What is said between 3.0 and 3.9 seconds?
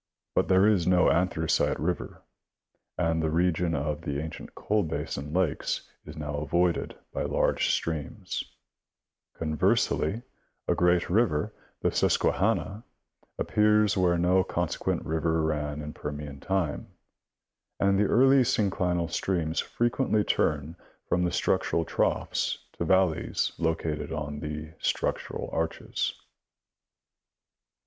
the region